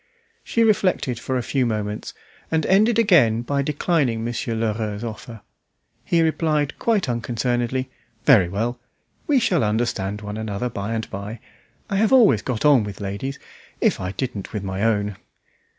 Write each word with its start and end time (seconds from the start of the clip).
She 0.43 0.63
reflected 0.63 1.19
for 1.19 1.37
a 1.37 1.43
few 1.43 1.63
moments, 1.63 2.15
and 2.49 2.65
ended 2.65 2.95
by 2.95 3.01
again 3.01 3.45
declining 3.63 4.23
Monsieur 4.25 4.55
Lheureux's 4.55 5.03
offer. 5.03 5.41
He 6.03 6.23
replied 6.23 6.79
quite 6.79 7.07
unconcernedly 7.07 7.91
"Very 8.25 8.49
well. 8.49 8.79
We 9.27 9.39
shall 9.39 9.63
understand 9.63 10.21
one 10.21 10.37
another 10.37 10.71
by 10.71 10.93
and 10.95 11.07
by. 11.11 11.39
I 11.87 11.97
have 11.97 12.11
always 12.11 12.41
got 12.41 12.65
on 12.65 12.83
with 12.83 12.99
ladies 12.99 13.37
if 13.79 13.99
I 13.99 14.11
didn't 14.13 14.53
with 14.53 14.63
my 14.63 14.81
own!" 14.81 15.17